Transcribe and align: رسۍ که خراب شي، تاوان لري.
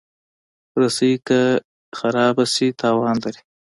رسۍ 0.81 1.13
که 1.27 1.39
خراب 1.97 2.37
شي، 2.53 2.67
تاوان 2.79 3.15
لري. 3.23 3.41